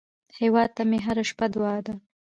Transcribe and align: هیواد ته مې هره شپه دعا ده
هیواد 0.39 0.69
ته 0.75 0.83
مې 0.89 0.99
هره 1.05 1.23
شپه 1.29 1.45
دعا 1.53 1.77
ده 1.85 1.93